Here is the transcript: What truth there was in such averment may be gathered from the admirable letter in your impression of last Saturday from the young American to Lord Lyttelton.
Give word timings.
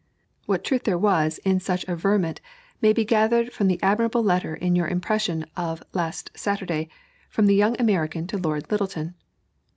What 0.47 0.63
truth 0.63 0.83
there 0.85 0.97
was 0.97 1.37
in 1.45 1.59
such 1.59 1.87
averment 1.87 2.41
may 2.81 2.91
be 2.91 3.05
gathered 3.05 3.53
from 3.53 3.67
the 3.67 3.77
admirable 3.83 4.23
letter 4.23 4.55
in 4.55 4.75
your 4.75 4.87
impression 4.87 5.45
of 5.55 5.83
last 5.93 6.31
Saturday 6.33 6.89
from 7.29 7.45
the 7.45 7.53
young 7.53 7.79
American 7.79 8.25
to 8.25 8.39
Lord 8.39 8.71
Lyttelton. 8.71 9.13